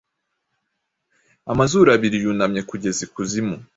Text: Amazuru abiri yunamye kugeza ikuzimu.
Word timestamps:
Amazuru 1.51 1.87
abiri 1.95 2.17
yunamye 2.23 2.61
kugeza 2.69 2.99
ikuzimu. 3.07 3.55